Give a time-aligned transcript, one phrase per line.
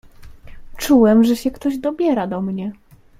[0.77, 2.73] "Czułem, że się ktoś dobiera do mnie."